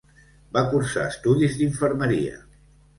Va 0.57 0.63
cursar 0.71 1.05
estudis 1.11 1.61
d'infermeria. 1.63 2.45